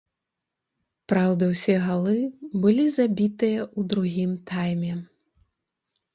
[1.11, 2.15] Праўда, усе галы
[2.65, 4.93] былі забітыя ў другім тайме.